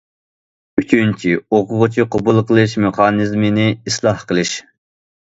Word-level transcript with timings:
ئۈچىنچى، 0.81 1.33
ئوقۇغۇچى 1.57 2.05
قوبۇل 2.15 2.39
قىلىش 2.53 2.73
مېخانىزمىنى 2.87 3.67
ئىسلاھ 3.91 4.25
قىلىش. 4.33 4.57